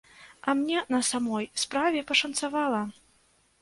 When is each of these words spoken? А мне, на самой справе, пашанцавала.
А 0.47 0.55
мне, 0.59 0.79
на 0.95 1.03
самой 1.11 1.51
справе, 1.67 2.03
пашанцавала. 2.11 2.87